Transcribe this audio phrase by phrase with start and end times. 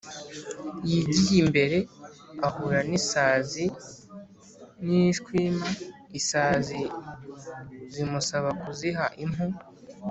[0.89, 1.77] yigiye imbere
[2.47, 3.65] ahura n’isazi
[4.85, 5.69] n’ishwima.
[6.19, 6.81] isazi
[7.93, 9.45] zimusaba kuziha impu